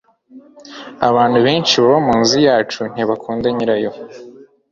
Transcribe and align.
abantu 1.09 1.37
benshi 1.45 1.73
baba 1.83 1.99
munzu 2.07 2.37
yacu 2.47 2.81
ntibakunda 2.91 3.47
nyirayo 3.55 3.91